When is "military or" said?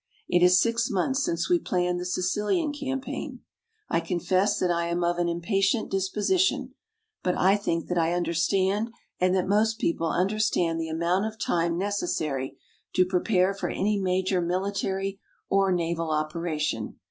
14.41-15.71